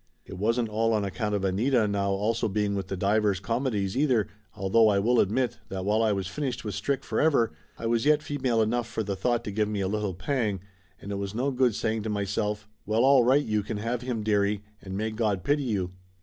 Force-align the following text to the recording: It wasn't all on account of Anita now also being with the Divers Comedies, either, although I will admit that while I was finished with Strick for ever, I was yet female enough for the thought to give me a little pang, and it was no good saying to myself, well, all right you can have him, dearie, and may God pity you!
It 0.25 0.39
wasn't 0.39 0.67
all 0.67 0.93
on 0.93 1.05
account 1.05 1.35
of 1.35 1.45
Anita 1.45 1.87
now 1.87 2.09
also 2.09 2.47
being 2.49 2.73
with 2.73 2.87
the 2.87 2.97
Divers 2.97 3.39
Comedies, 3.39 3.95
either, 3.95 4.25
although 4.55 4.87
I 4.87 4.97
will 4.97 5.19
admit 5.19 5.59
that 5.69 5.85
while 5.85 6.01
I 6.01 6.11
was 6.11 6.25
finished 6.25 6.65
with 6.65 6.73
Strick 6.73 7.03
for 7.03 7.21
ever, 7.21 7.51
I 7.77 7.85
was 7.85 8.03
yet 8.03 8.23
female 8.23 8.63
enough 8.63 8.87
for 8.87 9.03
the 9.03 9.15
thought 9.15 9.43
to 9.43 9.51
give 9.51 9.69
me 9.69 9.79
a 9.81 9.87
little 9.87 10.15
pang, 10.15 10.61
and 10.99 11.11
it 11.11 11.19
was 11.19 11.35
no 11.35 11.51
good 11.51 11.75
saying 11.75 12.01
to 12.01 12.09
myself, 12.09 12.67
well, 12.83 13.05
all 13.05 13.23
right 13.23 13.45
you 13.45 13.61
can 13.61 13.77
have 13.77 14.01
him, 14.01 14.23
dearie, 14.23 14.63
and 14.81 14.97
may 14.97 15.11
God 15.11 15.43
pity 15.43 15.61
you! 15.65 15.91